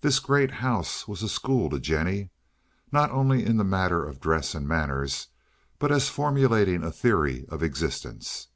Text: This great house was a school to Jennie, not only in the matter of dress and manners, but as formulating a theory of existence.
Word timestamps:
This 0.00 0.20
great 0.20 0.52
house 0.52 1.08
was 1.08 1.24
a 1.24 1.28
school 1.28 1.70
to 1.70 1.80
Jennie, 1.80 2.30
not 2.92 3.10
only 3.10 3.44
in 3.44 3.56
the 3.56 3.64
matter 3.64 4.06
of 4.08 4.20
dress 4.20 4.54
and 4.54 4.68
manners, 4.68 5.26
but 5.80 5.90
as 5.90 6.08
formulating 6.08 6.84
a 6.84 6.92
theory 6.92 7.46
of 7.48 7.64
existence. 7.64 8.46